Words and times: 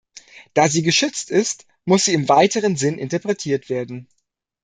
Da 0.55 0.67
sie 0.67 0.81
geschützt 0.81 1.29
ist, 1.29 1.67
muss 1.85 2.05
sie 2.05 2.15
im 2.15 2.27
weiteren 2.27 2.75
Sinn 2.75 2.97
interpretiert 2.97 3.69
werden. 3.69 4.07